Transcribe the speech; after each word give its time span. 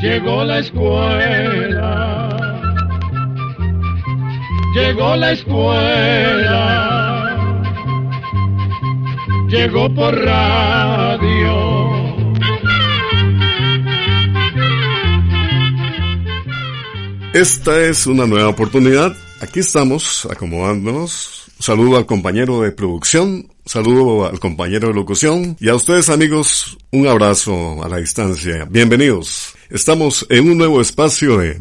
Llegó 0.00 0.44
la 0.44 0.58
escuela, 0.60 2.28
llegó 4.74 5.16
la 5.16 5.32
escuela, 5.32 6.56
llegó 9.48 9.94
por 9.94 10.14
radio. 10.14 11.80
Esta 17.32 17.78
es 17.80 18.06
una 18.06 18.26
nueva 18.26 18.48
oportunidad. 18.48 19.14
Aquí 19.40 19.60
estamos 19.60 20.26
acomodándonos. 20.30 21.39
Saludo 21.60 21.98
al 21.98 22.06
compañero 22.06 22.62
de 22.62 22.72
producción, 22.72 23.46
saludo 23.66 24.24
al 24.26 24.40
compañero 24.40 24.88
de 24.88 24.94
locución 24.94 25.58
y 25.60 25.68
a 25.68 25.74
ustedes 25.74 26.08
amigos 26.08 26.78
un 26.90 27.06
abrazo 27.06 27.84
a 27.84 27.88
la 27.88 27.98
distancia. 27.98 28.66
Bienvenidos. 28.70 29.52
Estamos 29.68 30.26
en 30.30 30.50
un 30.50 30.56
nuevo 30.56 30.80
espacio 30.80 31.36
de... 31.36 31.58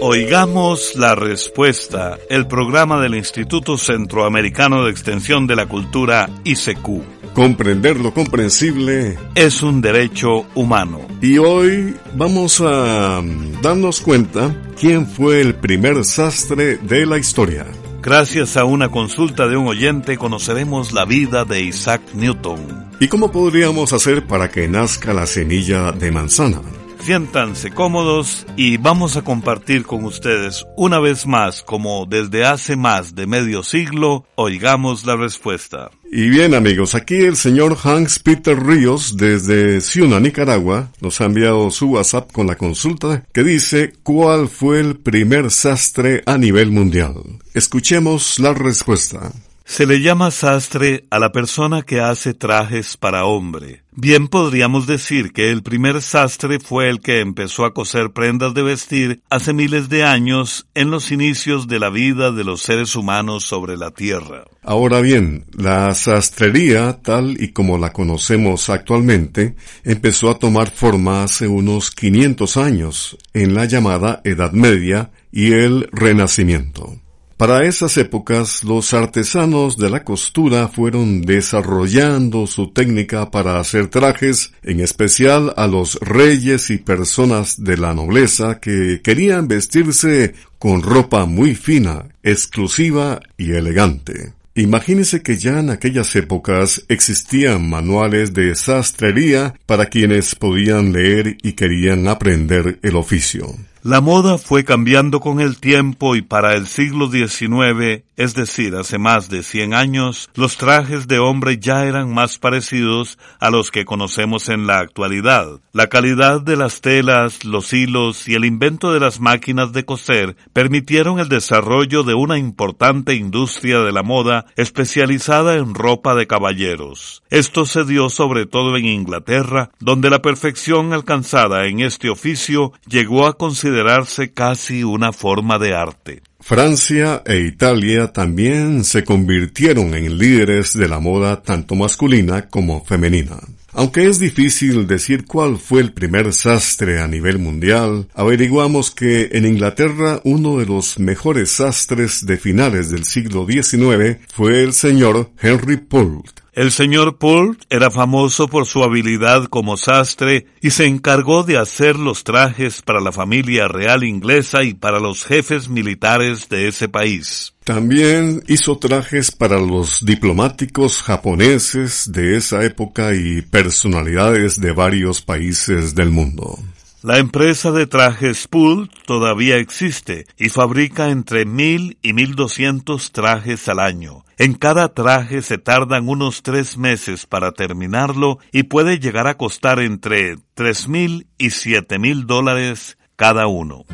Oigamos 0.00 0.96
la 0.96 1.14
respuesta, 1.14 2.18
el 2.28 2.48
programa 2.48 3.00
del 3.00 3.14
Instituto 3.14 3.78
Centroamericano 3.78 4.84
de 4.84 4.90
Extensión 4.90 5.46
de 5.46 5.54
la 5.54 5.66
Cultura, 5.66 6.28
ICQ. 6.42 7.15
Comprender 7.36 8.00
lo 8.00 8.14
comprensible 8.14 9.18
es 9.34 9.62
un 9.62 9.82
derecho 9.82 10.46
humano. 10.54 11.02
Y 11.20 11.36
hoy 11.36 11.94
vamos 12.14 12.62
a 12.62 13.22
darnos 13.60 14.00
cuenta 14.00 14.56
quién 14.80 15.06
fue 15.06 15.42
el 15.42 15.54
primer 15.54 16.02
sastre 16.06 16.78
de 16.78 17.04
la 17.04 17.18
historia. 17.18 17.66
Gracias 18.00 18.56
a 18.56 18.64
una 18.64 18.88
consulta 18.88 19.48
de 19.48 19.58
un 19.58 19.68
oyente 19.68 20.16
conoceremos 20.16 20.94
la 20.94 21.04
vida 21.04 21.44
de 21.44 21.60
Isaac 21.60 22.00
Newton. 22.14 22.88
¿Y 23.00 23.08
cómo 23.08 23.30
podríamos 23.30 23.92
hacer 23.92 24.26
para 24.26 24.48
que 24.50 24.66
nazca 24.66 25.12
la 25.12 25.26
semilla 25.26 25.92
de 25.92 26.10
manzana? 26.10 26.62
Siéntanse 27.06 27.70
cómodos 27.70 28.44
y 28.56 28.78
vamos 28.78 29.16
a 29.16 29.22
compartir 29.22 29.84
con 29.84 30.04
ustedes 30.04 30.66
una 30.76 30.98
vez 30.98 31.24
más, 31.24 31.62
como 31.62 32.04
desde 32.04 32.44
hace 32.44 32.74
más 32.74 33.14
de 33.14 33.28
medio 33.28 33.62
siglo, 33.62 34.26
oigamos 34.34 35.06
la 35.06 35.14
respuesta. 35.14 35.92
Y 36.10 36.28
bien 36.28 36.52
amigos, 36.52 36.96
aquí 36.96 37.14
el 37.14 37.36
señor 37.36 37.78
Hans 37.84 38.18
Peter 38.18 38.60
Ríos 38.60 39.16
desde 39.16 39.80
Ciuna, 39.82 40.18
Nicaragua, 40.18 40.90
nos 41.00 41.20
ha 41.20 41.26
enviado 41.26 41.70
su 41.70 41.90
WhatsApp 41.90 42.32
con 42.32 42.48
la 42.48 42.56
consulta 42.56 43.24
que 43.32 43.44
dice 43.44 43.92
¿Cuál 44.02 44.48
fue 44.48 44.80
el 44.80 44.96
primer 44.96 45.52
sastre 45.52 46.24
a 46.26 46.36
nivel 46.36 46.72
mundial? 46.72 47.14
Escuchemos 47.54 48.40
la 48.40 48.52
respuesta. 48.52 49.30
Se 49.64 49.86
le 49.86 50.00
llama 50.00 50.32
sastre 50.32 51.06
a 51.10 51.20
la 51.20 51.30
persona 51.30 51.82
que 51.82 52.00
hace 52.00 52.34
trajes 52.34 52.96
para 52.96 53.26
hombre. 53.26 53.85
Bien 53.98 54.28
podríamos 54.28 54.86
decir 54.86 55.32
que 55.32 55.50
el 55.50 55.62
primer 55.62 56.02
sastre 56.02 56.60
fue 56.60 56.90
el 56.90 57.00
que 57.00 57.20
empezó 57.20 57.64
a 57.64 57.72
coser 57.72 58.10
prendas 58.10 58.52
de 58.52 58.62
vestir 58.62 59.22
hace 59.30 59.54
miles 59.54 59.88
de 59.88 60.04
años 60.04 60.66
en 60.74 60.90
los 60.90 61.10
inicios 61.10 61.66
de 61.66 61.78
la 61.78 61.88
vida 61.88 62.30
de 62.30 62.44
los 62.44 62.60
seres 62.60 62.94
humanos 62.94 63.44
sobre 63.44 63.78
la 63.78 63.92
tierra. 63.92 64.44
Ahora 64.62 65.00
bien, 65.00 65.46
la 65.56 65.94
sastrería, 65.94 67.00
tal 67.00 67.42
y 67.42 67.52
como 67.52 67.78
la 67.78 67.94
conocemos 67.94 68.68
actualmente, 68.68 69.56
empezó 69.82 70.28
a 70.28 70.38
tomar 70.38 70.70
forma 70.70 71.22
hace 71.22 71.48
unos 71.48 71.90
500 71.90 72.58
años, 72.58 73.16
en 73.32 73.54
la 73.54 73.64
llamada 73.64 74.20
Edad 74.24 74.52
Media 74.52 75.10
y 75.32 75.52
el 75.52 75.88
Renacimiento. 75.90 77.00
Para 77.36 77.66
esas 77.66 77.98
épocas, 77.98 78.64
los 78.64 78.94
artesanos 78.94 79.76
de 79.76 79.90
la 79.90 80.04
costura 80.04 80.68
fueron 80.68 81.20
desarrollando 81.20 82.46
su 82.46 82.72
técnica 82.72 83.30
para 83.30 83.60
hacer 83.60 83.88
trajes, 83.88 84.52
en 84.62 84.80
especial 84.80 85.52
a 85.58 85.66
los 85.66 86.00
reyes 86.00 86.70
y 86.70 86.78
personas 86.78 87.62
de 87.62 87.76
la 87.76 87.92
nobleza 87.92 88.58
que 88.58 89.02
querían 89.04 89.48
vestirse 89.48 90.32
con 90.58 90.80
ropa 90.82 91.26
muy 91.26 91.54
fina, 91.54 92.06
exclusiva 92.22 93.20
y 93.36 93.52
elegante. 93.52 94.32
Imagínese 94.54 95.22
que 95.22 95.36
ya 95.36 95.60
en 95.60 95.68
aquellas 95.68 96.16
épocas 96.16 96.86
existían 96.88 97.68
manuales 97.68 98.32
de 98.32 98.54
sastrería 98.54 99.54
para 99.66 99.86
quienes 99.86 100.34
podían 100.34 100.94
leer 100.94 101.36
y 101.42 101.52
querían 101.52 102.08
aprender 102.08 102.78
el 102.82 102.96
oficio. 102.96 103.54
La 103.86 104.00
moda 104.00 104.36
fue 104.36 104.64
cambiando 104.64 105.20
con 105.20 105.40
el 105.40 105.58
tiempo 105.58 106.16
y 106.16 106.22
para 106.22 106.56
el 106.56 106.66
siglo 106.66 107.08
XIX, 107.08 108.02
es 108.16 108.34
decir, 108.34 108.74
hace 108.74 108.98
más 108.98 109.28
de 109.28 109.44
100 109.44 109.74
años, 109.74 110.28
los 110.34 110.56
trajes 110.56 111.06
de 111.06 111.20
hombre 111.20 111.58
ya 111.58 111.84
eran 111.84 112.12
más 112.12 112.36
parecidos 112.38 113.16
a 113.38 113.50
los 113.50 113.70
que 113.70 113.84
conocemos 113.84 114.48
en 114.48 114.66
la 114.66 114.80
actualidad. 114.80 115.60
La 115.72 115.86
calidad 115.86 116.40
de 116.40 116.56
las 116.56 116.80
telas, 116.80 117.44
los 117.44 117.72
hilos 117.72 118.26
y 118.26 118.34
el 118.34 118.44
invento 118.44 118.92
de 118.92 118.98
las 118.98 119.20
máquinas 119.20 119.72
de 119.72 119.84
coser 119.84 120.36
permitieron 120.52 121.20
el 121.20 121.28
desarrollo 121.28 122.02
de 122.02 122.14
una 122.14 122.38
importante 122.38 123.14
industria 123.14 123.78
de 123.82 123.92
la 123.92 124.02
moda 124.02 124.46
especializada 124.56 125.58
en 125.58 125.74
ropa 125.74 126.16
de 126.16 126.26
caballeros. 126.26 127.22
Esto 127.30 127.66
se 127.66 127.84
dio 127.84 128.08
sobre 128.08 128.46
todo 128.46 128.76
en 128.76 128.86
Inglaterra, 128.86 129.70
donde 129.78 130.10
la 130.10 130.22
perfección 130.22 130.92
alcanzada 130.92 131.66
en 131.66 131.78
este 131.78 132.10
oficio 132.10 132.72
llegó 132.88 133.28
a 133.28 133.34
considerar 133.34 133.75
considerarse 133.76 134.32
casi 134.32 134.84
una 134.84 135.12
forma 135.12 135.58
de 135.58 135.74
arte. 135.74 136.22
Francia 136.40 137.22
e 137.26 137.40
Italia 137.40 138.12
también 138.12 138.84
se 138.84 139.04
convirtieron 139.04 139.94
en 139.94 140.16
líderes 140.16 140.72
de 140.72 140.88
la 140.88 140.98
moda 140.98 141.42
tanto 141.42 141.74
masculina 141.74 142.48
como 142.48 142.84
femenina. 142.84 143.36
Aunque 143.72 144.08
es 144.08 144.18
difícil 144.18 144.86
decir 144.86 145.26
cuál 145.26 145.58
fue 145.58 145.82
el 145.82 145.92
primer 145.92 146.32
sastre 146.32 147.00
a 147.00 147.06
nivel 147.06 147.38
mundial, 147.38 148.08
averiguamos 148.14 148.90
que 148.90 149.28
en 149.32 149.44
Inglaterra 149.44 150.22
uno 150.24 150.56
de 150.56 150.64
los 150.64 150.98
mejores 150.98 151.50
sastres 151.50 152.24
de 152.24 152.38
finales 152.38 152.90
del 152.90 153.04
siglo 153.04 153.46
XIX 153.46 154.16
fue 154.32 154.62
el 154.62 154.72
señor 154.72 155.32
Henry 155.42 155.76
Poult. 155.76 156.45
El 156.56 156.72
señor 156.72 157.18
Poult 157.18 157.64
era 157.68 157.90
famoso 157.90 158.48
por 158.48 158.64
su 158.64 158.82
habilidad 158.82 159.44
como 159.44 159.76
sastre 159.76 160.46
y 160.62 160.70
se 160.70 160.86
encargó 160.86 161.42
de 161.42 161.58
hacer 161.58 161.96
los 161.96 162.24
trajes 162.24 162.80
para 162.80 163.02
la 163.02 163.12
familia 163.12 163.68
real 163.68 164.04
inglesa 164.04 164.64
y 164.64 164.72
para 164.72 164.98
los 164.98 165.26
jefes 165.26 165.68
militares 165.68 166.48
de 166.48 166.66
ese 166.66 166.88
país. 166.88 167.52
También 167.62 168.42
hizo 168.48 168.78
trajes 168.78 169.32
para 169.32 169.58
los 169.60 170.02
diplomáticos 170.02 171.02
japoneses 171.02 172.10
de 172.10 172.38
esa 172.38 172.64
época 172.64 173.14
y 173.14 173.42
personalidades 173.42 174.58
de 174.58 174.72
varios 174.72 175.20
países 175.20 175.94
del 175.94 176.08
mundo. 176.08 176.58
La 177.06 177.18
empresa 177.18 177.70
de 177.70 177.86
trajes 177.86 178.48
Pool 178.48 178.90
todavía 179.06 179.58
existe 179.58 180.26
y 180.36 180.48
fabrica 180.48 181.10
entre 181.10 181.44
mil 181.44 181.98
y 182.02 182.12
mil 182.14 182.34
doscientos 182.34 183.12
trajes 183.12 183.68
al 183.68 183.78
año. 183.78 184.24
En 184.38 184.54
cada 184.54 184.92
traje 184.92 185.40
se 185.42 185.56
tardan 185.56 186.08
unos 186.08 186.42
tres 186.42 186.76
meses 186.76 187.24
para 187.24 187.52
terminarlo 187.52 188.40
y 188.50 188.64
puede 188.64 188.98
llegar 188.98 189.28
a 189.28 189.36
costar 189.36 189.78
entre 189.78 190.34
tres 190.54 190.88
mil 190.88 191.28
y 191.38 191.50
siete 191.50 192.00
mil 192.00 192.26
dólares 192.26 192.98
cada 193.14 193.46
uno. 193.46 193.84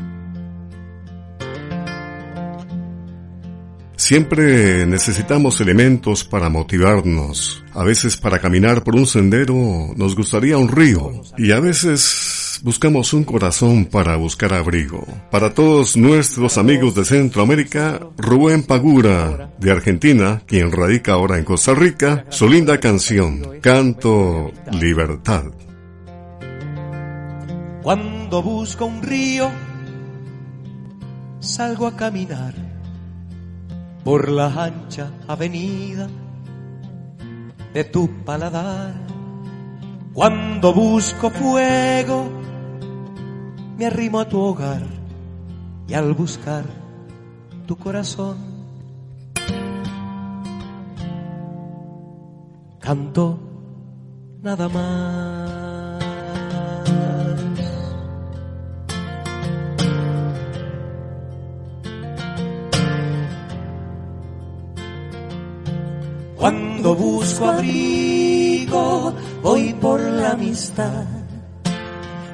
Siempre 4.02 4.84
necesitamos 4.84 5.60
elementos 5.60 6.24
para 6.24 6.48
motivarnos. 6.48 7.62
A 7.72 7.84
veces 7.84 8.16
para 8.16 8.40
caminar 8.40 8.82
por 8.82 8.96
un 8.96 9.06
sendero 9.06 9.54
nos 9.94 10.16
gustaría 10.16 10.58
un 10.58 10.66
río 10.66 11.22
y 11.38 11.52
a 11.52 11.60
veces 11.60 12.58
buscamos 12.64 13.12
un 13.12 13.22
corazón 13.22 13.84
para 13.84 14.16
buscar 14.16 14.54
abrigo. 14.54 15.06
Para 15.30 15.54
todos 15.54 15.96
nuestros 15.96 16.58
amigos 16.58 16.96
de 16.96 17.04
Centroamérica, 17.04 18.00
Rubén 18.18 18.64
Pagura, 18.64 19.52
de 19.60 19.70
Argentina, 19.70 20.42
quien 20.46 20.72
radica 20.72 21.12
ahora 21.12 21.38
en 21.38 21.44
Costa 21.44 21.72
Rica, 21.72 22.26
su 22.28 22.48
linda 22.48 22.80
canción, 22.80 23.60
Canto 23.60 24.50
Libertad. 24.72 25.44
Cuando 27.84 28.42
busco 28.42 28.84
un 28.84 29.00
río, 29.00 29.48
salgo 31.38 31.86
a 31.86 31.94
caminar 31.94 32.71
por 34.04 34.28
la 34.28 34.46
ancha 34.46 35.10
avenida 35.28 36.08
de 37.72 37.84
tu 37.84 38.08
paladar. 38.24 38.94
Cuando 40.12 40.74
busco 40.74 41.30
fuego, 41.30 42.28
me 43.78 43.86
arrimo 43.86 44.20
a 44.20 44.28
tu 44.28 44.38
hogar 44.38 44.82
y 45.88 45.94
al 45.94 46.12
buscar 46.12 46.64
tu 47.66 47.76
corazón, 47.76 48.36
canto 52.78 53.38
nada 54.42 54.68
más. 54.68 56.02
Cuando 66.42 66.96
busco 66.96 67.50
abrigo, 67.50 69.14
voy 69.44 69.72
por 69.74 70.00
la 70.00 70.32
amistad. 70.32 71.04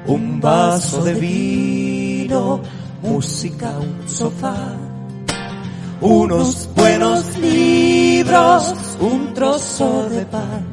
Un 0.07 0.41
vaso 0.41 1.03
de 1.03 1.13
vino, 1.13 2.59
música, 3.03 3.71
un 3.77 4.09
sofá. 4.09 4.75
Unos 6.01 6.67
buenos 6.75 7.37
libros, 7.37 8.73
un 8.99 9.31
trozo 9.35 10.09
de 10.09 10.25
pan. 10.25 10.65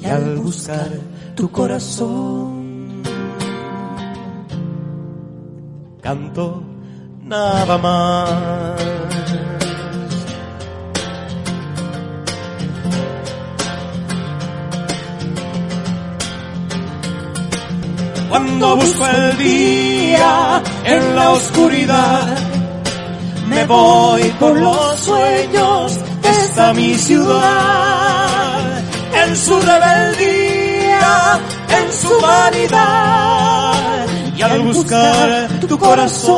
Y 0.00 0.06
al 0.06 0.36
buscar 0.38 0.88
tu 1.34 1.50
corazón, 1.50 3.02
canto 6.00 6.62
nada 7.22 7.76
más. 7.76 9.45
Cuando 18.46 18.76
busco 18.76 19.04
el 19.04 19.38
día 19.38 20.62
en 20.84 21.16
la 21.16 21.30
oscuridad, 21.30 22.38
me 23.48 23.64
voy 23.64 24.22
por 24.38 24.56
los 24.56 25.00
sueños, 25.00 25.98
está 26.22 26.72
mi 26.72 26.94
ciudad, 26.94 28.80
en 29.24 29.36
su 29.36 29.58
rebeldía, 29.60 31.40
en 31.76 31.92
su 31.92 32.20
vanidad, 32.20 34.06
y 34.36 34.42
al 34.42 34.60
buscar 34.60 35.48
tu 35.68 35.76
corazón, 35.76 36.36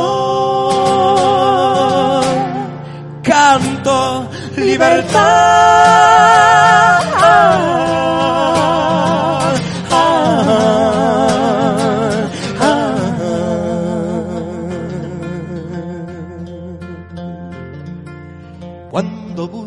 canto 3.21 4.27
libertad. 4.57 5.59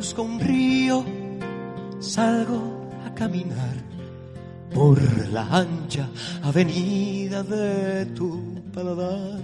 Busco 0.02 0.22
un 0.22 0.40
río, 0.40 1.04
salgo 2.00 2.90
a 3.06 3.14
caminar 3.14 3.76
por 4.74 5.00
la 5.28 5.42
ancha 5.42 6.08
avenida 6.42 7.44
de 7.44 8.06
tu 8.06 8.60
paladar. 8.74 9.38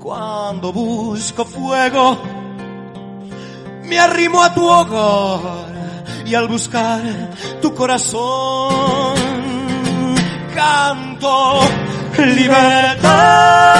Cuando 0.00 0.72
busco 0.72 1.44
fuego, 1.44 2.18
me 3.84 3.96
arrimo 4.00 4.42
a 4.42 4.52
tu 4.52 4.66
hogar 4.66 6.24
y 6.26 6.34
al 6.34 6.48
buscar 6.48 7.30
tu 7.62 7.72
corazón, 7.72 9.14
canto 10.52 11.60
libertad. 12.18 13.70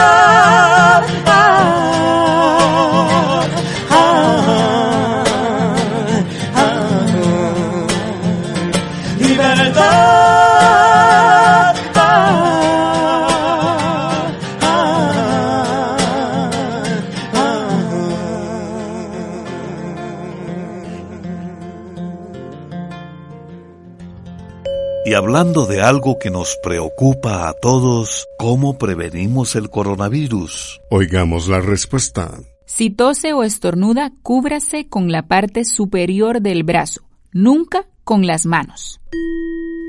Y 25.10 25.14
hablando 25.14 25.66
de 25.66 25.82
algo 25.82 26.20
que 26.20 26.30
nos 26.30 26.56
preocupa 26.62 27.48
a 27.48 27.52
todos, 27.54 28.28
¿cómo 28.38 28.78
prevenimos 28.78 29.56
el 29.56 29.68
coronavirus? 29.68 30.80
Oigamos 30.88 31.48
la 31.48 31.60
respuesta. 31.60 32.38
Si 32.64 32.90
tose 32.90 33.32
o 33.32 33.42
estornuda, 33.42 34.12
cúbrase 34.22 34.88
con 34.88 35.10
la 35.10 35.26
parte 35.26 35.64
superior 35.64 36.40
del 36.40 36.62
brazo, 36.62 37.00
nunca 37.32 37.88
con 38.04 38.24
las 38.24 38.46
manos. 38.46 39.00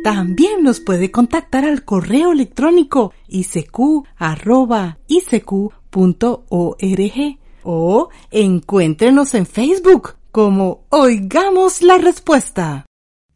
También 0.04 0.64
nos 0.64 0.80
puede 0.80 1.12
contactar 1.12 1.66
al 1.66 1.86
correo 1.86 2.32
electrónico 2.32 3.14
isq.org 3.28 4.08
o 7.62 8.10
encuéntrenos 8.32 9.36
en 9.36 9.46
Facebook 9.46 10.16
como 10.32 10.88
Oigamos 10.90 11.84
la 11.84 12.00
Respuesta. 12.00 12.88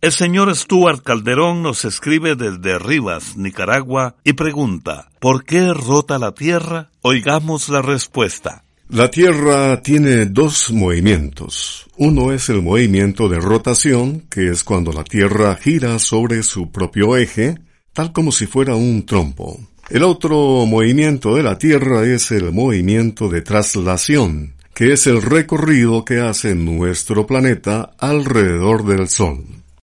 El 0.02 0.12
señor 0.12 0.56
Stuart 0.56 1.02
Calderón 1.02 1.64
nos 1.64 1.84
escribe 1.86 2.36
desde 2.36 2.78
Rivas, 2.78 3.38
Nicaragua, 3.38 4.16
y 4.24 4.34
pregunta, 4.34 5.10
¿por 5.20 5.46
qué 5.46 5.74
rota 5.74 6.20
la 6.20 6.34
Tierra? 6.34 6.92
Oigamos 7.02 7.70
la 7.70 7.82
respuesta. 7.82 8.64
La 8.90 9.10
Tierra 9.10 9.82
tiene 9.82 10.28
dos 10.28 10.72
movimientos. 10.72 11.88
Uno 11.98 12.32
es 12.32 12.50
el 12.50 12.62
movimiento 12.62 13.28
de 13.28 13.40
rotación, 13.40 14.26
que 14.30 14.50
es 14.50 14.64
cuando 14.64 14.92
la 14.92 15.04
Tierra 15.04 15.56
gira 15.56 15.98
sobre 15.98 16.44
su 16.44 16.72
propio 16.72 17.18
eje, 17.18 17.56
tal 17.94 18.12
como 18.12 18.32
si 18.32 18.46
fuera 18.46 18.76
un 18.76 19.06
trompo. 19.08 19.60
El 19.90 20.04
otro 20.04 20.68
movimiento 20.68 21.36
de 21.36 21.42
la 21.42 21.58
Tierra 21.58 22.04
es 22.06 22.32
el 22.32 22.52
movimiento 22.52 23.28
de 23.28 23.42
traslación, 23.42 24.54
que 24.76 24.94
es 24.94 25.08
el 25.08 25.24
recorrido 25.24 26.06
que 26.06 26.20
hace 26.20 26.54
nuestro 26.54 27.26
planeta 27.26 27.96
alrededor 27.98 28.86
del 28.86 29.08
Sol. 29.10 29.46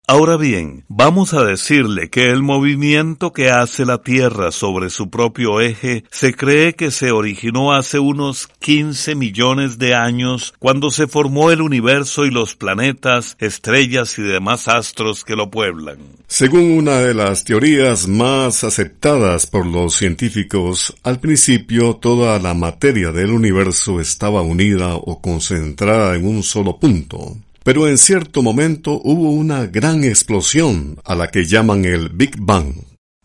Ahora 0.10 0.38
bien, 0.38 0.86
vamos 0.88 1.34
a 1.34 1.44
decirle 1.44 2.10
que 2.10 2.32
el 2.32 2.42
movimiento 2.42 3.34
que 3.34 3.50
hace 3.50 3.86
la 3.86 3.98
Tierra 3.98 4.54
sobre 4.54 4.90
su 4.90 5.10
propio 5.10 5.60
eje 5.60 6.06
se 6.10 6.34
cree 6.34 6.76
que 6.76 6.92
se 6.92 7.12
originó 7.12 7.74
hace 7.74 8.00
unos 8.00 8.48
15 8.60 9.16
millones 9.16 9.80
de 9.80 9.96
años 9.96 10.54
cuando 10.60 10.92
se 10.92 11.08
formó 11.08 11.52
el 11.52 11.62
universo 11.62 12.26
y 12.26 12.32
los 12.32 12.56
planetas, 12.56 13.36
estrellas 13.40 14.18
y 14.18 14.22
demás 14.22 14.70
astros 14.70 15.26
que 15.26 15.36
lo 15.36 15.52
pueblan. 15.52 15.98
Según 16.28 16.78
una 16.78 17.00
de 17.00 17.14
las 17.14 17.44
teorías 17.44 18.08
más 18.08 18.64
aceptadas 18.64 19.46
por 19.46 19.66
los 19.66 19.94
científicos, 19.94 20.96
al 21.04 21.20
principio 21.20 21.98
toda 21.98 22.40
la 22.40 22.54
materia 22.54 23.12
del 23.12 23.32
universo 23.32 24.00
estaba 24.00 24.42
unida 24.42 24.96
o 24.96 25.22
concentrada 25.22 26.16
en 26.16 26.26
un 26.26 26.44
solo 26.44 26.80
punto. 26.80 27.36
Pero 27.68 27.86
en 27.90 27.98
cierto 27.98 28.42
momento 28.44 29.02
hubo 29.04 29.30
una 29.30 29.66
gran 29.66 30.06
explosión 30.06 31.02
a 31.04 31.16
la 31.16 31.28
que 31.28 31.44
llaman 31.44 31.84
el 31.84 32.08
Big 32.08 32.38
Bang. 32.40 32.76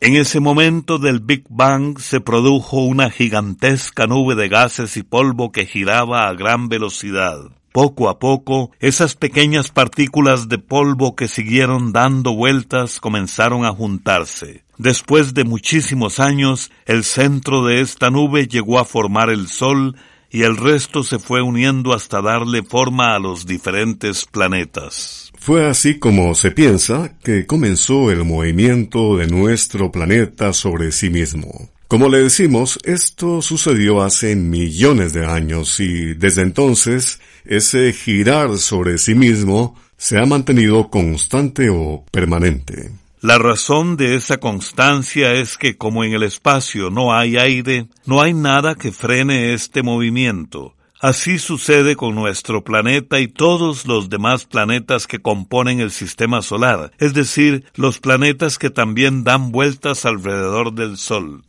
En 0.00 0.16
ese 0.16 0.40
momento 0.40 0.98
del 0.98 1.20
Big 1.20 1.44
Bang 1.48 2.00
se 2.00 2.20
produjo 2.20 2.84
una 2.84 3.08
gigantesca 3.08 4.08
nube 4.08 4.34
de 4.34 4.48
gases 4.48 4.96
y 4.96 5.04
polvo 5.04 5.52
que 5.52 5.64
giraba 5.64 6.26
a 6.26 6.34
gran 6.34 6.68
velocidad. 6.68 7.38
Poco 7.70 8.08
a 8.08 8.18
poco, 8.18 8.72
esas 8.80 9.14
pequeñas 9.14 9.70
partículas 9.70 10.48
de 10.48 10.58
polvo 10.58 11.14
que 11.14 11.28
siguieron 11.28 11.92
dando 11.92 12.34
vueltas 12.34 12.98
comenzaron 12.98 13.64
a 13.64 13.70
juntarse. 13.70 14.64
Después 14.76 15.34
de 15.34 15.44
muchísimos 15.44 16.18
años, 16.18 16.72
el 16.84 17.04
centro 17.04 17.64
de 17.64 17.80
esta 17.80 18.10
nube 18.10 18.48
llegó 18.48 18.80
a 18.80 18.84
formar 18.84 19.30
el 19.30 19.46
Sol 19.46 19.94
y 20.32 20.44
el 20.44 20.56
resto 20.56 21.04
se 21.04 21.18
fue 21.18 21.42
uniendo 21.42 21.92
hasta 21.92 22.22
darle 22.22 22.62
forma 22.62 23.14
a 23.14 23.18
los 23.18 23.46
diferentes 23.46 24.24
planetas. 24.24 25.30
Fue 25.38 25.66
así 25.66 25.98
como 25.98 26.34
se 26.34 26.50
piensa 26.50 27.18
que 27.22 27.46
comenzó 27.46 28.10
el 28.10 28.24
movimiento 28.24 29.18
de 29.18 29.26
nuestro 29.26 29.92
planeta 29.92 30.54
sobre 30.54 30.90
sí 30.90 31.10
mismo. 31.10 31.68
Como 31.86 32.08
le 32.08 32.22
decimos, 32.22 32.78
esto 32.84 33.42
sucedió 33.42 34.02
hace 34.02 34.34
millones 34.34 35.12
de 35.12 35.26
años 35.26 35.78
y 35.78 36.14
desde 36.14 36.40
entonces 36.40 37.20
ese 37.44 37.92
girar 37.92 38.56
sobre 38.56 38.96
sí 38.96 39.14
mismo 39.14 39.76
se 39.98 40.18
ha 40.18 40.24
mantenido 40.24 40.88
constante 40.88 41.68
o 41.68 42.06
permanente. 42.10 42.90
La 43.22 43.38
razón 43.38 43.96
de 43.96 44.16
esa 44.16 44.38
constancia 44.38 45.32
es 45.34 45.56
que 45.56 45.76
como 45.76 46.02
en 46.02 46.12
el 46.12 46.24
espacio 46.24 46.90
no 46.90 47.14
hay 47.14 47.36
aire, 47.36 47.86
no 48.04 48.20
hay 48.20 48.34
nada 48.34 48.74
que 48.74 48.90
frene 48.90 49.54
este 49.54 49.84
movimiento. 49.84 50.74
Así 51.00 51.38
sucede 51.38 51.94
con 51.94 52.16
nuestro 52.16 52.64
planeta 52.64 53.20
y 53.20 53.28
todos 53.28 53.86
los 53.86 54.10
demás 54.10 54.44
planetas 54.44 55.06
que 55.06 55.20
componen 55.20 55.78
el 55.78 55.92
sistema 55.92 56.42
solar, 56.42 56.90
es 56.98 57.14
decir, 57.14 57.64
los 57.76 58.00
planetas 58.00 58.58
que 58.58 58.70
también 58.70 59.22
dan 59.22 59.52
vueltas 59.52 60.04
alrededor 60.04 60.72
del 60.72 60.96
Sol. 60.96 61.44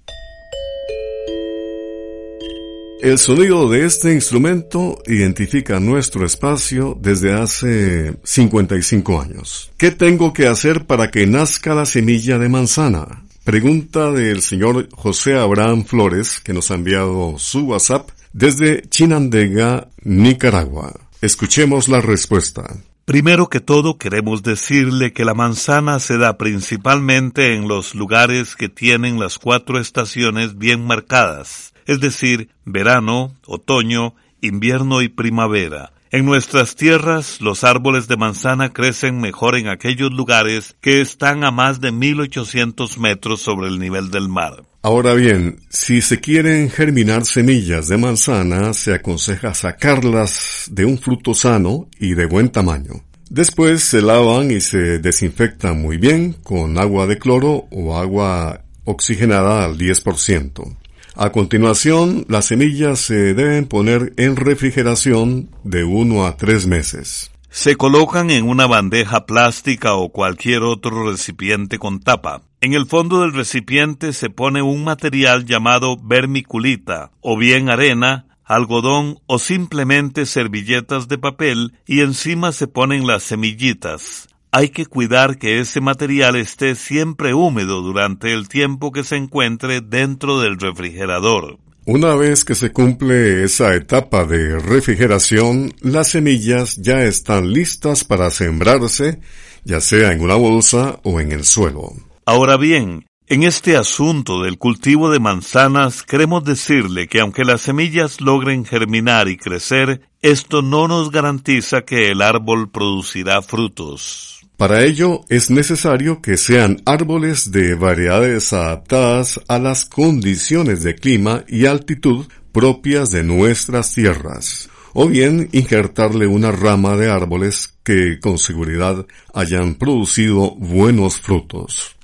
El 3.03 3.17
sonido 3.17 3.69
de 3.69 3.85
este 3.85 4.13
instrumento 4.13 4.97
identifica 5.05 5.77
nuestro 5.81 6.25
espacio 6.25 6.97
desde 6.97 7.33
hace 7.33 8.15
55 8.23 9.21
años. 9.21 9.73
¿Qué 9.75 9.91
tengo 9.91 10.31
que 10.31 10.47
hacer 10.47 10.85
para 10.85 11.11
que 11.11 11.27
nazca 11.27 11.75
la 11.75 11.85
semilla 11.85 12.39
de 12.39 12.47
manzana? 12.47 13.25
Pregunta 13.43 14.09
del 14.09 14.41
señor 14.41 14.87
José 14.93 15.37
Abraham 15.37 15.83
Flores, 15.83 16.39
que 16.39 16.53
nos 16.53 16.71
ha 16.71 16.75
enviado 16.75 17.35
su 17.39 17.65
WhatsApp 17.65 18.09
desde 18.31 18.83
Chinandega, 18.87 19.89
Nicaragua. 20.03 20.93
Escuchemos 21.19 21.89
la 21.89 21.99
respuesta. 21.99 22.63
Primero 23.03 23.49
que 23.49 23.59
todo 23.59 23.97
queremos 23.97 24.43
decirle 24.43 25.11
que 25.11 25.25
la 25.25 25.33
manzana 25.33 25.99
se 25.99 26.17
da 26.17 26.37
principalmente 26.37 27.53
en 27.53 27.67
los 27.67 27.95
lugares 27.95 28.55
que 28.55 28.69
tienen 28.69 29.19
las 29.19 29.39
cuatro 29.39 29.77
estaciones 29.77 30.57
bien 30.57 30.85
marcadas, 30.85 31.72
es 31.85 31.99
decir, 31.99 32.49
verano, 32.65 33.33
otoño, 33.45 34.15
invierno 34.41 35.01
y 35.01 35.09
primavera. 35.09 35.93
En 36.13 36.25
nuestras 36.25 36.75
tierras 36.75 37.41
los 37.41 37.63
árboles 37.63 38.07
de 38.07 38.17
manzana 38.17 38.71
crecen 38.71 39.19
mejor 39.19 39.55
en 39.55 39.67
aquellos 39.67 40.11
lugares 40.11 40.75
que 40.79 41.01
están 41.01 41.43
a 41.43 41.49
más 41.49 41.81
de 41.81 41.91
1800 41.91 42.99
metros 42.99 43.41
sobre 43.41 43.67
el 43.67 43.79
nivel 43.79 44.11
del 44.11 44.29
mar. 44.29 44.63
Ahora 44.83 45.15
bien, 45.15 45.61
si 45.69 46.01
se 46.01 46.19
quieren 46.19 46.69
germinar 46.69 47.25
semillas 47.25 47.87
de 47.87 47.97
manzana, 47.97 48.73
se 48.73 48.93
aconseja 48.93 49.55
sacarlas 49.55 50.69
de 50.69 50.85
un 50.85 50.99
fruto 50.99 51.33
sano 51.33 51.87
y 51.99 52.13
de 52.13 52.27
buen 52.27 52.49
tamaño. 52.49 53.01
Después 53.31 53.83
se 53.83 54.03
lavan 54.03 54.51
y 54.51 54.61
se 54.61 54.99
desinfectan 54.99 55.81
muy 55.81 55.97
bien 55.97 56.33
con 56.43 56.77
agua 56.77 57.07
de 57.07 57.17
cloro 57.17 57.65
o 57.71 57.97
agua 57.97 58.61
oxigenada 58.83 59.65
al 59.65 59.79
10%. 59.79 60.77
A 61.15 61.31
continuación, 61.31 62.25
las 62.27 62.45
semillas 62.45 62.99
se 62.99 63.35
deben 63.35 63.67
poner 63.67 64.13
en 64.17 64.35
refrigeración 64.35 65.49
de 65.63 65.83
uno 65.83 66.25
a 66.25 66.37
tres 66.37 66.65
meses. 66.65 67.29
Se 67.51 67.75
colocan 67.75 68.31
en 68.31 68.49
una 68.49 68.65
bandeja 68.65 69.27
plástica 69.27 69.93
o 69.93 70.09
cualquier 70.09 70.63
otro 70.63 71.11
recipiente 71.11 71.77
con 71.77 71.99
tapa. 71.99 72.41
En 72.61 72.73
el 72.73 72.87
fondo 72.87 73.21
del 73.21 73.33
recipiente 73.33 74.11
se 74.11 74.31
pone 74.31 74.63
un 74.63 74.83
material 74.83 75.45
llamado 75.45 75.97
vermiculita, 76.01 77.11
o 77.21 77.37
bien 77.37 77.69
arena, 77.69 78.25
algodón 78.43 79.19
o 79.27 79.37
simplemente 79.37 80.25
servilletas 80.25 81.07
de 81.07 81.19
papel 81.19 81.73
y 81.85 82.01
encima 82.01 82.51
se 82.53 82.65
ponen 82.65 83.05
las 83.05 83.21
semillitas. 83.21 84.29
Hay 84.55 84.69
que 84.69 84.85
cuidar 84.85 85.39
que 85.39 85.59
ese 85.59 85.81
material 85.81 86.35
esté 86.35 86.75
siempre 86.75 87.33
húmedo 87.33 87.81
durante 87.81 88.33
el 88.33 88.47
tiempo 88.47 88.91
que 88.91 89.03
se 89.03 89.15
encuentre 89.15 89.81
dentro 89.81 90.39
del 90.41 90.59
refrigerador. 90.59 91.57
Una 91.87 92.13
vez 92.13 92.45
que 92.45 92.53
se 92.53 92.71
cumple 92.71 93.43
esa 93.43 93.73
etapa 93.73 94.25
de 94.25 94.59
refrigeración, 94.59 95.73
las 95.81 96.09
semillas 96.09 96.75
ya 96.75 97.01
están 97.01 97.51
listas 97.51 98.03
para 98.03 98.29
sembrarse, 98.29 99.21
ya 99.63 99.81
sea 99.81 100.11
en 100.11 100.21
una 100.21 100.35
bolsa 100.35 100.99
o 101.01 101.19
en 101.19 101.31
el 101.31 101.45
suelo. 101.45 101.91
Ahora 102.23 102.55
bien, 102.55 103.07
en 103.25 103.41
este 103.41 103.75
asunto 103.75 104.43
del 104.43 104.59
cultivo 104.59 105.09
de 105.09 105.19
manzanas 105.19 106.03
queremos 106.03 106.43
decirle 106.43 107.07
que 107.07 107.21
aunque 107.21 107.43
las 107.43 107.61
semillas 107.61 108.21
logren 108.21 108.65
germinar 108.65 109.29
y 109.29 109.37
crecer, 109.37 110.01
esto 110.21 110.61
no 110.61 110.87
nos 110.87 111.09
garantiza 111.09 111.81
que 111.81 112.11
el 112.11 112.21
árbol 112.21 112.69
producirá 112.69 113.41
frutos. 113.41 114.42
Para 114.63 114.85
ello 114.85 115.25
es 115.27 115.49
necesario 115.49 116.21
que 116.21 116.37
sean 116.37 116.81
árboles 116.85 117.51
de 117.51 117.75
variedades 117.75 118.53
adaptadas 118.53 119.41
a 119.49 119.59
las 119.59 119.83
condiciones 119.83 120.83
de 120.83 120.95
clima 120.95 121.43
y 121.49 121.65
altitud 121.65 122.27
propias 122.53 123.11
de 123.11 123.25
nuestras 123.25 123.93
tierras, 123.93 124.69
o 124.93 125.09
bien 125.09 125.49
injertarle 125.51 126.27
una 126.27 126.53
rama 126.53 126.95
de 126.95 127.11
árboles 127.11 127.73
que 127.83 128.21
con 128.21 128.37
seguridad 128.37 129.05
hayan 129.33 129.75
producido 129.75 130.55
buenos 130.55 131.19
frutos 131.19 131.97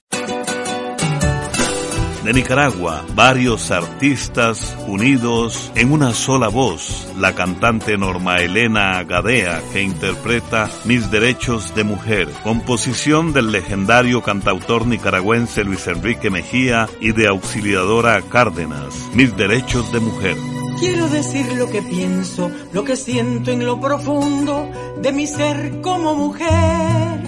de 2.29 2.33
Nicaragua, 2.33 3.03
varios 3.15 3.71
artistas 3.71 4.77
unidos 4.85 5.71
en 5.73 5.91
una 5.91 6.13
sola 6.13 6.47
voz, 6.47 7.07
la 7.17 7.33
cantante 7.33 7.97
Norma 7.97 8.37
Elena 8.37 9.03
Gadea 9.03 9.63
que 9.73 9.81
interpreta 9.81 10.69
Mis 10.85 11.09
Derechos 11.09 11.73
de 11.73 11.83
Mujer, 11.83 12.29
composición 12.43 13.33
del 13.33 13.51
legendario 13.51 14.21
cantautor 14.21 14.85
nicaragüense 14.85 15.63
Luis 15.63 15.87
Enrique 15.87 16.29
Mejía 16.29 16.87
y 16.99 17.13
de 17.13 17.27
auxiliadora 17.27 18.21
Cárdenas, 18.21 18.93
Mis 19.15 19.35
Derechos 19.35 19.91
de 19.91 19.99
Mujer. 19.99 20.37
Quiero 20.79 21.09
decir 21.09 21.51
lo 21.53 21.67
que 21.71 21.81
pienso, 21.81 22.51
lo 22.73 22.83
que 22.83 22.95
siento 22.95 23.49
en 23.49 23.65
lo 23.65 23.81
profundo 23.81 24.69
de 25.01 25.11
mi 25.13 25.25
ser 25.25 25.81
como 25.81 26.13
mujer. 26.13 27.23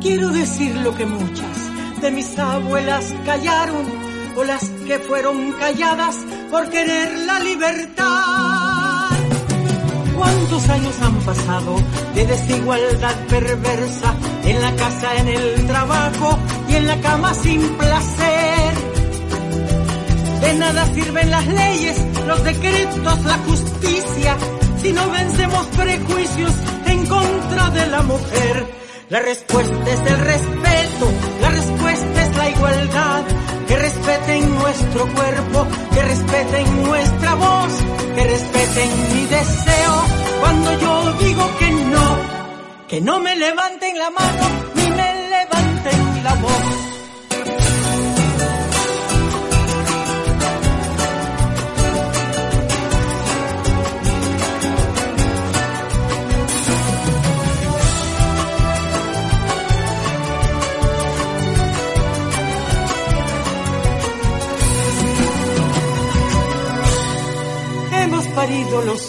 Quiero 0.00 0.30
decir 0.30 0.74
lo 0.76 0.96
que 0.96 1.04
muchas 1.04 1.69
de 2.00 2.10
mis 2.10 2.38
abuelas 2.38 3.12
callaron 3.26 3.84
o 4.36 4.44
las 4.44 4.64
que 4.86 4.98
fueron 5.00 5.52
calladas 5.52 6.16
por 6.50 6.70
querer 6.70 7.18
la 7.26 7.40
libertad. 7.40 9.10
¿Cuántos 10.16 10.68
años 10.68 10.94
han 11.02 11.14
pasado 11.20 11.76
de 12.14 12.26
desigualdad 12.26 13.14
perversa 13.28 14.14
en 14.44 14.62
la 14.62 14.74
casa, 14.76 15.16
en 15.16 15.28
el 15.28 15.66
trabajo 15.66 16.38
y 16.68 16.74
en 16.76 16.86
la 16.86 17.00
cama 17.00 17.34
sin 17.34 17.68
placer? 17.76 18.74
De 20.40 20.54
nada 20.54 20.86
sirven 20.94 21.30
las 21.30 21.46
leyes, 21.46 21.98
los 22.26 22.44
decretos, 22.44 23.24
la 23.24 23.38
justicia, 23.38 24.36
si 24.80 24.92
no 24.92 25.10
vencemos 25.10 25.66
prejuicios 25.76 26.52
en 26.86 27.06
contra 27.06 27.70
de 27.70 27.86
la 27.88 28.02
mujer. 28.02 28.66
La 29.10 29.20
respuesta 29.20 29.90
es 29.90 30.00
el 30.12 30.18
respeto, 30.18 31.10
Que 33.66 33.76
respeten 33.76 34.54
nuestro 34.54 35.06
cuerpo, 35.14 35.66
que 35.94 36.02
respeten 36.02 36.82
nuestra 36.82 37.34
voz, 37.34 37.72
que 38.14 38.24
respeten 38.24 38.90
mi 39.14 39.26
deseo. 39.26 40.02
Cuando 40.40 40.78
yo 40.78 41.12
digo 41.14 41.50
que 41.58 41.70
no, 41.70 42.18
que 42.88 43.00
no 43.00 43.20
me 43.20 43.36
levanten 43.36 43.98
la 43.98 44.10
mano 44.10 44.48
ni 44.74 44.82
me 44.90 45.28
levanten 45.30 46.24
la 46.24 46.34
voz. 46.34 46.79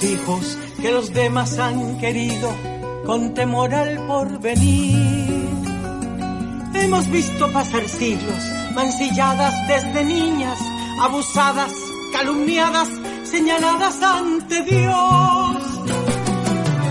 Hijos 0.03 0.57
que 0.81 0.91
los 0.91 1.13
demás 1.13 1.59
han 1.59 1.97
querido 1.99 2.53
con 3.05 3.33
temor 3.33 3.73
al 3.73 3.97
porvenir. 4.07 5.49
Hemos 6.73 7.07
visto 7.09 7.51
pasar 7.51 7.87
siglos, 7.87 8.43
mancilladas 8.73 9.53
desde 9.67 10.03
niñas, 10.05 10.57
abusadas, 11.01 11.73
calumniadas, 12.13 12.87
señaladas 13.23 14.01
ante 14.01 14.63
Dios. 14.63 15.57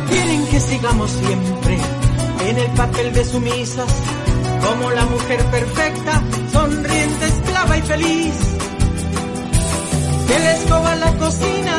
Quieren 0.09 0.47
que 0.47 0.61
sigamos 0.61 1.11
siempre 1.11 1.79
en 2.49 2.59
el 2.59 2.71
papel 2.73 3.13
de 3.13 3.25
sumisas, 3.25 3.93
como 4.67 4.91
la 4.91 5.07
mujer 5.07 5.45
perfecta, 5.47 6.23
sonriente, 6.53 7.27
esclava 7.27 7.79
y 7.79 7.83
feliz. 7.83 8.35
Que 10.29 10.39
la 10.39 10.53
escoba 10.53 10.97
la 10.97 11.13
cocina 11.17 11.79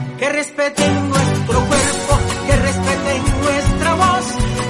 que 0.21 0.29
respeten 0.29 1.09
nuestro 1.09 1.59
cuerpo, 1.65 2.19
que 2.45 2.55
respeten 2.55 3.23
nuestra 3.41 3.93
voz, 3.95 4.25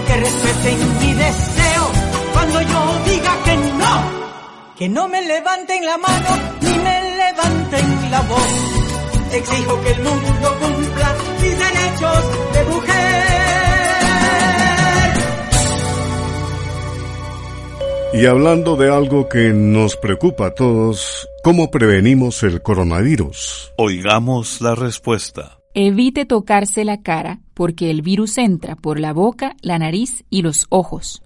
que 0.08 0.16
respeten 0.16 1.00
mi 1.00 1.14
deseo 1.14 1.92
cuando 2.32 2.62
yo 2.62 2.82
diga 3.06 3.44
que 3.44 3.58
no, 3.58 4.02
que 4.78 4.88
no 4.88 5.10
me 5.10 5.22
levanten 5.22 5.86
la 5.86 5.98
mano 5.98 6.30
ni 6.62 6.70
me 6.70 7.18
levanten 7.18 8.12
la 8.12 8.22
voz. 8.22 8.52
Exijo 9.34 9.82
que 9.82 9.92
el 9.92 10.04
mundo 10.04 10.58
cumpla 10.62 11.16
mis 11.42 11.60
derechos 11.60 12.54
de 12.54 12.64
mujer. 12.64 13.51
Y 18.14 18.26
hablando 18.26 18.76
de 18.76 18.94
algo 18.94 19.30
que 19.30 19.54
nos 19.54 19.96
preocupa 19.96 20.48
a 20.48 20.54
todos, 20.54 21.30
¿cómo 21.44 21.72
prevenimos 21.72 22.44
el 22.44 22.62
coronavirus? 22.62 23.72
Oigamos 23.78 24.60
la 24.60 24.76
respuesta. 24.76 25.60
Evite 25.74 26.26
tocarse 26.26 26.84
la 26.84 27.02
cara 27.02 27.40
porque 27.54 27.90
el 27.90 28.02
virus 28.02 28.38
entra 28.38 28.76
por 28.76 29.00
la 29.00 29.14
boca, 29.14 29.56
la 29.62 29.80
nariz 29.80 30.26
y 30.30 30.42
los 30.42 30.66
ojos. 30.68 31.24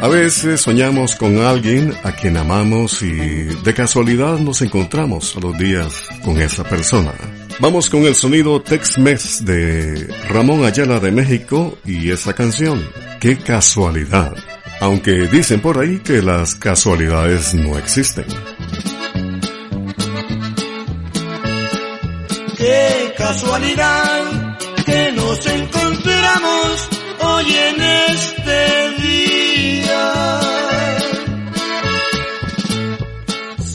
A 0.00 0.06
veces 0.06 0.60
soñamos 0.60 1.16
con 1.16 1.38
alguien 1.38 1.92
a 2.04 2.12
quien 2.12 2.36
amamos 2.36 3.02
y 3.02 3.10
de 3.10 3.74
casualidad 3.74 4.38
nos 4.38 4.62
encontramos 4.62 5.36
a 5.36 5.40
los 5.40 5.58
días 5.58 6.08
con 6.24 6.40
esa 6.40 6.62
persona. 6.62 7.12
Vamos 7.58 7.90
con 7.90 8.04
el 8.04 8.14
sonido 8.14 8.62
Tex-Mex 8.62 9.44
de 9.44 10.06
Ramón 10.28 10.64
Ayala 10.64 11.00
de 11.00 11.10
México 11.10 11.76
y 11.84 12.10
esa 12.10 12.32
canción. 12.32 12.88
¡Qué 13.20 13.36
casualidad! 13.38 14.36
Aunque 14.80 15.26
dicen 15.26 15.60
por 15.60 15.78
ahí 15.78 15.98
que 15.98 16.22
las 16.22 16.54
casualidades 16.54 17.54
no 17.54 17.76
existen. 17.76 18.26
¡Qué 22.56 23.14
casualidad 23.16 24.58
que 24.86 25.12
nos 25.12 25.44
encontramos 25.44 26.88
hoy 27.20 27.46
en 27.52 27.82
este 27.82 29.02
día. 29.02 29.47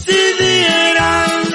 Si 0.04 0.22
vieras 0.40 1.50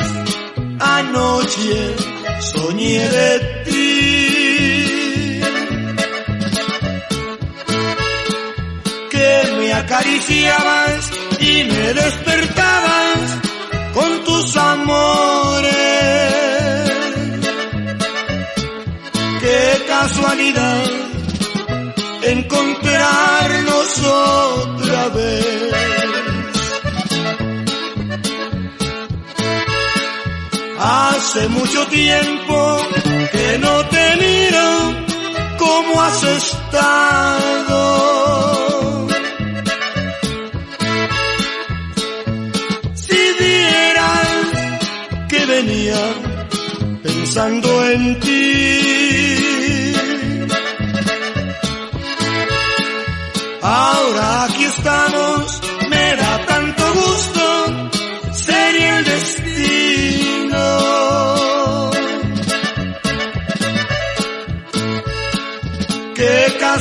anoche 0.80 1.96
soñé 2.40 3.08
de 3.08 3.30
ti, 3.64 3.80
que 9.10 9.30
me 9.58 9.72
acariciabas 9.72 11.10
y 11.40 11.64
me 11.64 11.94
despertabas 11.94 13.38
con 13.94 14.24
tus 14.24 14.56
amores. 14.56 15.68
Qué 19.40 19.84
casualidad 19.86 21.08
encontrarnos 22.30 24.04
otra 24.04 25.08
vez. 25.08 25.72
Hace 30.80 31.48
mucho 31.48 31.86
tiempo 31.88 32.78
que 33.32 33.58
no 33.58 33.84
te 33.86 34.16
miro, 34.16 34.94
¿cómo 35.58 36.02
has 36.02 36.22
estado? 36.22 37.78
Si 42.94 43.20
vieras 43.40 44.28
que 45.28 45.46
venía 45.46 46.00
pensando 47.02 47.90
en 47.90 48.20
ti. 48.20 48.97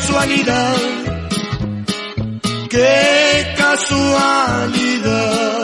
Casualidad, 0.08 0.76
qué 2.70 3.54
casualidad. 3.58 5.57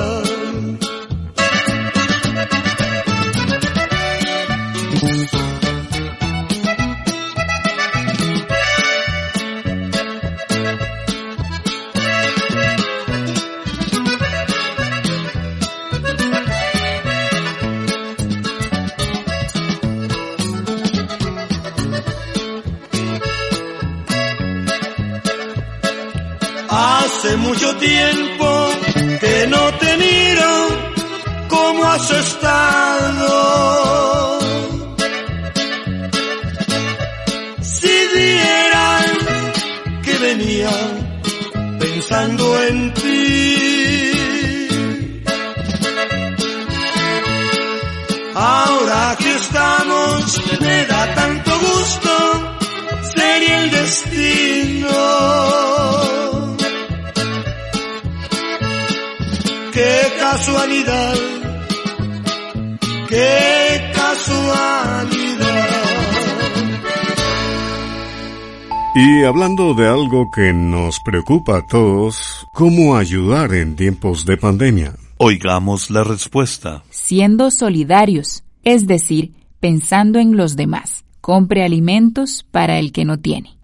Qué 59.73 59.99
casualidad, 60.19 61.15
qué 63.09 63.91
casualidad. 63.93 65.23
Y 68.95 69.23
hablando 69.23 69.73
de 69.73 69.87
algo 69.87 70.29
que 70.29 70.53
nos 70.53 70.99
preocupa 70.99 71.57
a 71.57 71.65
todos, 71.65 72.45
¿cómo 72.53 72.95
ayudar 72.95 73.53
en 73.55 73.75
tiempos 73.75 74.25
de 74.25 74.37
pandemia? 74.37 74.93
Oigamos 75.17 75.89
la 75.89 76.03
respuesta. 76.03 76.83
Siendo 76.91 77.49
solidarios, 77.49 78.43
es 78.63 78.85
decir, 78.85 79.33
pensando 79.59 80.19
en 80.19 80.37
los 80.37 80.55
demás. 80.55 81.05
Compre 81.21 81.63
alimentos 81.63 82.45
para 82.51 82.77
el 82.77 82.91
que 82.91 83.05
no 83.05 83.17
tiene. 83.17 83.57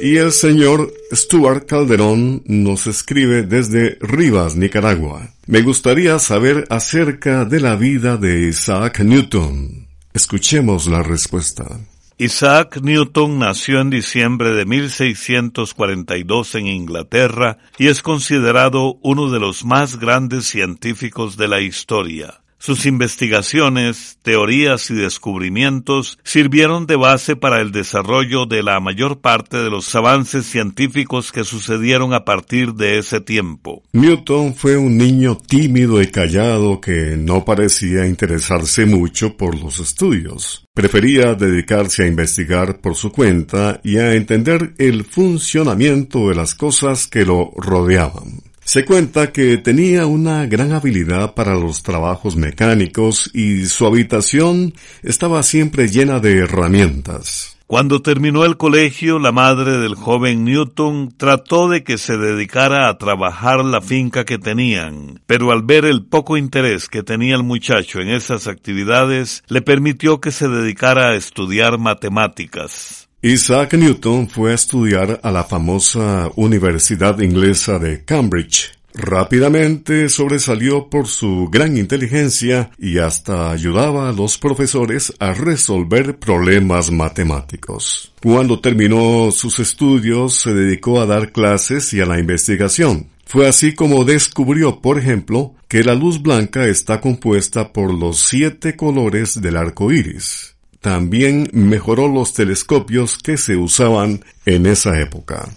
Y 0.00 0.16
el 0.16 0.30
señor 0.30 0.92
Stuart 1.12 1.66
Calderón 1.66 2.42
nos 2.46 2.86
escribe 2.86 3.42
desde 3.42 3.98
Rivas, 4.00 4.54
Nicaragua. 4.54 5.30
Me 5.46 5.62
gustaría 5.62 6.18
saber 6.20 6.66
acerca 6.70 7.44
de 7.44 7.60
la 7.60 7.74
vida 7.74 8.16
de 8.16 8.48
Isaac 8.48 9.00
Newton. 9.00 9.88
Escuchemos 10.14 10.86
la 10.86 11.02
respuesta. 11.02 11.80
Isaac 12.16 12.80
Newton 12.80 13.38
nació 13.38 13.80
en 13.80 13.90
diciembre 13.90 14.50
de 14.50 14.66
1642 14.66 16.54
en 16.54 16.66
Inglaterra 16.66 17.58
y 17.76 17.88
es 17.88 18.02
considerado 18.02 18.98
uno 19.02 19.30
de 19.30 19.40
los 19.40 19.64
más 19.64 19.98
grandes 19.98 20.46
científicos 20.46 21.36
de 21.36 21.48
la 21.48 21.60
historia. 21.60 22.40
Sus 22.58 22.86
investigaciones, 22.86 24.18
teorías 24.22 24.90
y 24.90 24.94
descubrimientos 24.94 26.18
sirvieron 26.24 26.86
de 26.86 26.96
base 26.96 27.36
para 27.36 27.60
el 27.60 27.70
desarrollo 27.70 28.46
de 28.46 28.64
la 28.64 28.80
mayor 28.80 29.20
parte 29.20 29.58
de 29.58 29.70
los 29.70 29.94
avances 29.94 30.44
científicos 30.44 31.30
que 31.30 31.44
sucedieron 31.44 32.14
a 32.14 32.24
partir 32.24 32.74
de 32.74 32.98
ese 32.98 33.20
tiempo. 33.20 33.82
Newton 33.92 34.54
fue 34.54 34.76
un 34.76 34.98
niño 34.98 35.36
tímido 35.36 36.02
y 36.02 36.08
callado 36.08 36.80
que 36.80 37.16
no 37.16 37.44
parecía 37.44 38.06
interesarse 38.06 38.86
mucho 38.86 39.36
por 39.36 39.56
los 39.56 39.78
estudios. 39.78 40.64
Prefería 40.74 41.34
dedicarse 41.34 42.04
a 42.04 42.06
investigar 42.06 42.80
por 42.80 42.96
su 42.96 43.12
cuenta 43.12 43.80
y 43.84 43.98
a 43.98 44.14
entender 44.14 44.74
el 44.78 45.04
funcionamiento 45.04 46.28
de 46.28 46.34
las 46.34 46.54
cosas 46.54 47.06
que 47.06 47.24
lo 47.24 47.52
rodeaban. 47.56 48.47
Se 48.68 48.84
cuenta 48.84 49.32
que 49.32 49.56
tenía 49.56 50.04
una 50.04 50.44
gran 50.44 50.72
habilidad 50.72 51.32
para 51.32 51.54
los 51.54 51.82
trabajos 51.82 52.36
mecánicos 52.36 53.30
y 53.32 53.64
su 53.64 53.86
habitación 53.86 54.74
estaba 55.02 55.42
siempre 55.42 55.88
llena 55.88 56.20
de 56.20 56.40
herramientas. 56.40 57.56
Cuando 57.66 58.02
terminó 58.02 58.44
el 58.44 58.58
colegio, 58.58 59.18
la 59.18 59.32
madre 59.32 59.78
del 59.78 59.94
joven 59.94 60.44
Newton 60.44 61.14
trató 61.16 61.70
de 61.70 61.82
que 61.82 61.96
se 61.96 62.18
dedicara 62.18 62.90
a 62.90 62.98
trabajar 62.98 63.64
la 63.64 63.80
finca 63.80 64.26
que 64.26 64.36
tenían, 64.36 65.22
pero 65.26 65.50
al 65.50 65.62
ver 65.62 65.86
el 65.86 66.04
poco 66.04 66.36
interés 66.36 66.90
que 66.90 67.02
tenía 67.02 67.36
el 67.36 67.44
muchacho 67.44 68.00
en 68.00 68.10
esas 68.10 68.48
actividades, 68.48 69.44
le 69.48 69.62
permitió 69.62 70.20
que 70.20 70.30
se 70.30 70.46
dedicara 70.46 71.12
a 71.12 71.16
estudiar 71.16 71.78
matemáticas. 71.78 73.07
Isaac 73.20 73.74
Newton 73.74 74.28
fue 74.28 74.52
a 74.52 74.54
estudiar 74.54 75.18
a 75.24 75.32
la 75.32 75.42
famosa 75.42 76.30
Universidad 76.36 77.18
Inglesa 77.18 77.80
de 77.80 78.04
Cambridge. 78.04 78.70
Rápidamente 78.94 80.08
sobresalió 80.08 80.88
por 80.88 81.08
su 81.08 81.48
gran 81.50 81.76
inteligencia 81.76 82.70
y 82.78 82.98
hasta 82.98 83.50
ayudaba 83.50 84.08
a 84.08 84.12
los 84.12 84.38
profesores 84.38 85.12
a 85.18 85.34
resolver 85.34 86.20
problemas 86.20 86.92
matemáticos. 86.92 88.12
Cuando 88.22 88.60
terminó 88.60 89.32
sus 89.32 89.58
estudios 89.58 90.34
se 90.34 90.54
dedicó 90.54 91.00
a 91.00 91.06
dar 91.06 91.32
clases 91.32 91.92
y 91.94 92.00
a 92.00 92.06
la 92.06 92.20
investigación. 92.20 93.08
Fue 93.26 93.48
así 93.48 93.74
como 93.74 94.04
descubrió, 94.04 94.80
por 94.80 94.96
ejemplo, 94.96 95.56
que 95.66 95.82
la 95.82 95.96
luz 95.96 96.22
blanca 96.22 96.68
está 96.68 97.00
compuesta 97.00 97.72
por 97.72 97.92
los 97.92 98.20
siete 98.20 98.76
colores 98.76 99.42
del 99.42 99.56
arco 99.56 99.90
iris 99.90 100.54
también 100.80 101.48
mejoró 101.52 102.08
los 102.08 102.32
telescopios 102.32 103.18
que 103.18 103.36
se 103.36 103.56
usaban 103.56 104.24
en 104.46 104.66
esa 104.66 105.00
época. 105.00 105.48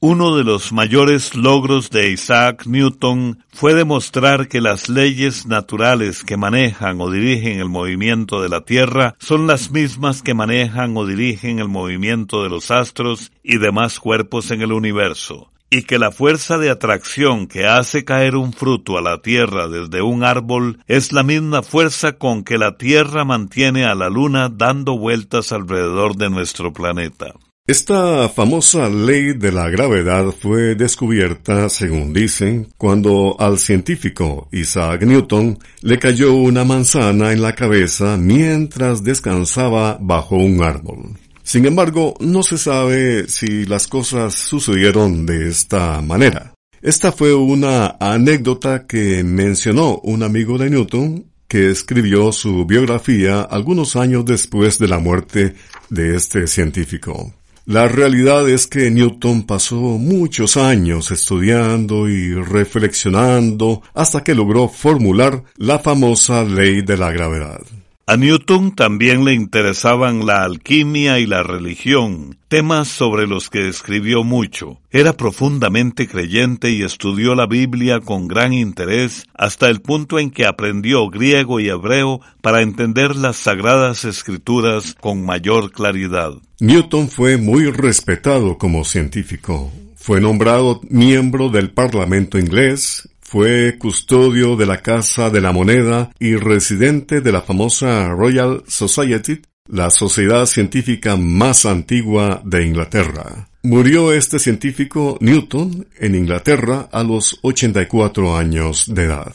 Uno 0.00 0.36
de 0.36 0.44
los 0.44 0.70
mayores 0.70 1.34
logros 1.34 1.88
de 1.88 2.10
Isaac 2.10 2.66
Newton 2.66 3.38
fue 3.50 3.72
demostrar 3.72 4.48
que 4.48 4.60
las 4.60 4.90
leyes 4.90 5.46
naturales 5.46 6.24
que 6.24 6.36
manejan 6.36 7.00
o 7.00 7.10
dirigen 7.10 7.58
el 7.58 7.70
movimiento 7.70 8.42
de 8.42 8.50
la 8.50 8.60
Tierra 8.60 9.14
son 9.18 9.46
las 9.46 9.70
mismas 9.70 10.20
que 10.20 10.34
manejan 10.34 10.94
o 10.98 11.06
dirigen 11.06 11.58
el 11.58 11.68
movimiento 11.68 12.42
de 12.42 12.50
los 12.50 12.70
astros 12.70 13.32
y 13.42 13.56
demás 13.56 13.98
cuerpos 13.98 14.50
en 14.50 14.60
el 14.60 14.72
universo 14.72 15.53
y 15.74 15.82
que 15.82 15.98
la 15.98 16.12
fuerza 16.12 16.56
de 16.56 16.70
atracción 16.70 17.48
que 17.48 17.66
hace 17.66 18.04
caer 18.04 18.36
un 18.36 18.52
fruto 18.52 18.96
a 18.96 19.02
la 19.02 19.20
tierra 19.22 19.66
desde 19.66 20.02
un 20.02 20.22
árbol 20.22 20.78
es 20.86 21.12
la 21.12 21.24
misma 21.24 21.64
fuerza 21.64 22.12
con 22.12 22.44
que 22.44 22.58
la 22.58 22.76
tierra 22.76 23.24
mantiene 23.24 23.84
a 23.84 23.96
la 23.96 24.08
luna 24.08 24.48
dando 24.48 24.96
vueltas 24.96 25.50
alrededor 25.50 26.16
de 26.16 26.30
nuestro 26.30 26.72
planeta. 26.72 27.34
Esta 27.66 28.28
famosa 28.28 28.88
ley 28.88 29.32
de 29.32 29.50
la 29.50 29.68
gravedad 29.68 30.26
fue 30.38 30.76
descubierta, 30.76 31.68
según 31.68 32.12
dicen, 32.12 32.68
cuando 32.76 33.34
al 33.40 33.58
científico 33.58 34.48
Isaac 34.52 35.02
Newton 35.02 35.58
le 35.80 35.98
cayó 35.98 36.34
una 36.34 36.62
manzana 36.64 37.32
en 37.32 37.42
la 37.42 37.54
cabeza 37.54 38.16
mientras 38.16 39.02
descansaba 39.02 39.98
bajo 40.00 40.36
un 40.36 40.62
árbol. 40.62 41.18
Sin 41.44 41.66
embargo, 41.66 42.14
no 42.20 42.42
se 42.42 42.56
sabe 42.56 43.28
si 43.28 43.66
las 43.66 43.86
cosas 43.86 44.34
sucedieron 44.34 45.26
de 45.26 45.50
esta 45.50 46.00
manera. 46.00 46.54
Esta 46.80 47.12
fue 47.12 47.34
una 47.34 47.96
anécdota 48.00 48.86
que 48.86 49.22
mencionó 49.22 49.98
un 50.02 50.22
amigo 50.22 50.56
de 50.58 50.70
Newton 50.70 51.26
que 51.46 51.70
escribió 51.70 52.32
su 52.32 52.64
biografía 52.64 53.42
algunos 53.42 53.94
años 53.94 54.24
después 54.24 54.78
de 54.78 54.88
la 54.88 54.98
muerte 54.98 55.54
de 55.90 56.16
este 56.16 56.46
científico. 56.46 57.32
La 57.66 57.88
realidad 57.88 58.48
es 58.48 58.66
que 58.66 58.90
Newton 58.90 59.44
pasó 59.46 59.76
muchos 59.76 60.56
años 60.56 61.10
estudiando 61.10 62.08
y 62.08 62.34
reflexionando 62.34 63.82
hasta 63.94 64.24
que 64.24 64.34
logró 64.34 64.68
formular 64.68 65.44
la 65.56 65.78
famosa 65.78 66.42
ley 66.42 66.82
de 66.82 66.96
la 66.96 67.12
gravedad. 67.12 67.60
A 68.06 68.18
Newton 68.18 68.74
también 68.74 69.24
le 69.24 69.32
interesaban 69.32 70.26
la 70.26 70.44
alquimia 70.44 71.18
y 71.20 71.26
la 71.26 71.42
religión, 71.42 72.36
temas 72.48 72.86
sobre 72.86 73.26
los 73.26 73.48
que 73.48 73.66
escribió 73.66 74.22
mucho. 74.24 74.78
Era 74.90 75.14
profundamente 75.14 76.06
creyente 76.06 76.70
y 76.70 76.82
estudió 76.82 77.34
la 77.34 77.46
Biblia 77.46 78.00
con 78.00 78.28
gran 78.28 78.52
interés 78.52 79.24
hasta 79.32 79.70
el 79.70 79.80
punto 79.80 80.18
en 80.18 80.30
que 80.30 80.44
aprendió 80.44 81.08
griego 81.08 81.60
y 81.60 81.70
hebreo 81.70 82.20
para 82.42 82.60
entender 82.60 83.16
las 83.16 83.36
sagradas 83.36 84.04
escrituras 84.04 84.94
con 85.00 85.24
mayor 85.24 85.72
claridad. 85.72 86.34
Newton 86.60 87.08
fue 87.08 87.38
muy 87.38 87.70
respetado 87.70 88.58
como 88.58 88.84
científico. 88.84 89.72
Fue 89.96 90.20
nombrado 90.20 90.82
miembro 90.90 91.48
del 91.48 91.70
Parlamento 91.70 92.38
inglés 92.38 93.08
fue 93.34 93.78
custodio 93.78 94.54
de 94.54 94.64
la 94.64 94.80
Casa 94.80 95.28
de 95.28 95.40
la 95.40 95.50
Moneda 95.50 96.12
y 96.20 96.36
residente 96.36 97.20
de 97.20 97.32
la 97.32 97.42
famosa 97.42 98.10
Royal 98.10 98.62
Society, 98.68 99.42
la 99.66 99.90
sociedad 99.90 100.46
científica 100.46 101.16
más 101.16 101.66
antigua 101.66 102.40
de 102.44 102.64
Inglaterra. 102.64 103.48
Murió 103.64 104.12
este 104.12 104.38
científico 104.38 105.18
Newton 105.20 105.84
en 105.98 106.14
Inglaterra 106.14 106.88
a 106.92 107.02
los 107.02 107.40
84 107.42 108.36
años 108.36 108.86
de 108.94 109.02
edad. 109.02 109.34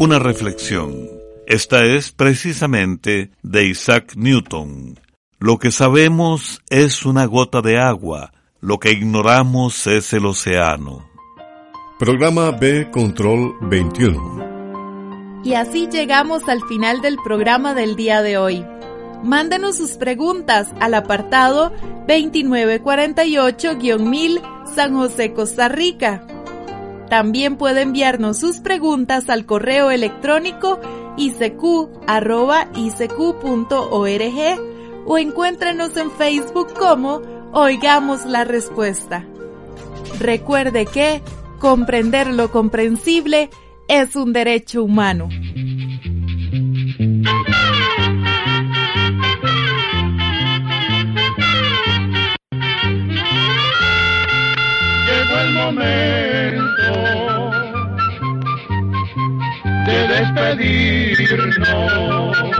Una 0.00 0.18
reflexión. 0.18 1.08
Esta 1.46 1.84
es 1.84 2.10
precisamente 2.10 3.30
de 3.44 3.64
Isaac 3.64 4.14
Newton. 4.16 4.98
Lo 5.38 5.58
que 5.58 5.70
sabemos 5.70 6.62
es 6.68 7.06
una 7.06 7.26
gota 7.26 7.62
de 7.62 7.78
agua, 7.78 8.32
lo 8.60 8.78
que 8.78 8.92
ignoramos 8.92 9.86
es 9.86 10.12
el 10.12 10.26
océano. 10.26 11.08
Programa 11.98 12.50
B 12.50 12.90
Control 12.90 13.54
21. 13.62 15.40
Y 15.44 15.54
así 15.54 15.88
llegamos 15.90 16.46
al 16.48 16.60
final 16.68 17.00
del 17.00 17.16
programa 17.24 17.72
del 17.74 17.96
día 17.96 18.20
de 18.22 18.36
hoy. 18.36 18.62
Mándenos 19.22 19.78
sus 19.78 19.92
preguntas 19.92 20.68
al 20.78 20.92
apartado 20.94 21.72
2948-1000 22.06 24.42
San 24.74 24.94
José, 24.94 25.32
Costa 25.32 25.68
Rica. 25.68 26.26
También 27.08 27.56
puede 27.56 27.80
enviarnos 27.82 28.38
sus 28.38 28.60
preguntas 28.60 29.30
al 29.30 29.46
correo 29.46 29.90
electrónico 29.90 30.78
isq.org 31.16 31.80
o 35.06 35.18
encuéntrenos 35.18 35.96
en 35.96 36.10
Facebook 36.10 36.74
como 36.74 37.22
Oigamos 37.52 38.26
la 38.26 38.44
respuesta. 38.44 39.24
Recuerde 40.20 40.86
que 40.86 41.20
comprender 41.58 42.28
lo 42.28 42.52
comprensible 42.52 43.50
es 43.88 44.14
un 44.14 44.32
derecho 44.32 44.84
humano. 44.84 45.28
Llegó 55.06 55.38
el 55.40 55.52
momento 55.54 56.70
de 59.86 60.08
despedirnos. 60.08 62.59